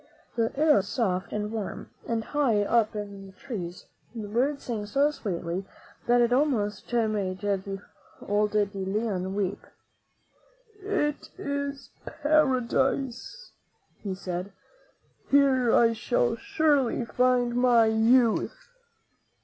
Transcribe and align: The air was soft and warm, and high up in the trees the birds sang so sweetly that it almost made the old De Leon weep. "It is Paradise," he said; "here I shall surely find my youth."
The 0.35 0.51
air 0.57 0.77
was 0.77 0.87
soft 0.87 1.31
and 1.31 1.51
warm, 1.51 1.91
and 2.07 2.23
high 2.23 2.63
up 2.63 2.95
in 2.95 3.27
the 3.27 3.33
trees 3.33 3.85
the 4.15 4.27
birds 4.27 4.63
sang 4.63 4.87
so 4.87 5.11
sweetly 5.11 5.63
that 6.07 6.21
it 6.21 6.33
almost 6.33 6.91
made 6.91 7.41
the 7.41 7.83
old 8.23 8.49
De 8.53 8.65
Leon 8.73 9.35
weep. 9.35 9.63
"It 10.81 11.29
is 11.37 11.91
Paradise," 12.03 13.51
he 13.99 14.15
said; 14.15 14.51
"here 15.29 15.71
I 15.71 15.93
shall 15.93 16.35
surely 16.35 17.05
find 17.05 17.53
my 17.55 17.85
youth." 17.85 18.57